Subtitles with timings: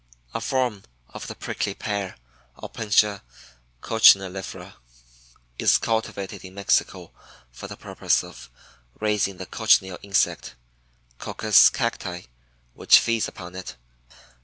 [0.33, 2.15] A form of the Prickly Pear
[2.57, 3.21] (Opuntia
[3.83, 4.73] coccinellifera)
[5.59, 7.11] is cultivated in Mexico
[7.51, 8.49] for the purpose of
[8.99, 10.55] raising the Cochineal insect
[11.19, 12.23] (Coccus cacti)
[12.73, 13.75] which feeds upon it.